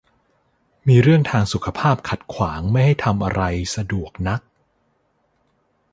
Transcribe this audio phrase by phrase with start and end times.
[0.87, 3.41] มีเรื่องทางสุขภาพขัดขวางไม่ให้ทำอะไร
[3.75, 4.41] สะดวกนัก